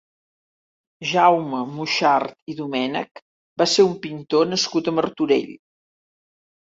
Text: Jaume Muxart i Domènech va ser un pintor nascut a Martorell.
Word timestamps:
Jaume 1.09 1.59
Muxart 1.73 2.33
i 2.53 2.57
Domènech 2.61 3.23
va 3.63 3.69
ser 3.75 3.87
un 3.91 3.95
pintor 4.07 4.49
nascut 4.55 4.91
a 4.93 4.99
Martorell. 5.01 5.55